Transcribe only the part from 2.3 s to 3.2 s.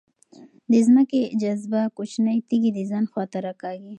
تیږې د ځان